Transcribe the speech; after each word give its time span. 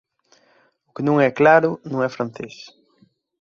O 0.87 0.89
que 0.95 1.05
non 1.07 1.17
é 1.27 1.37
claro 1.39 1.69
non 1.91 1.99
é 2.07 2.09
francés. 2.15 2.55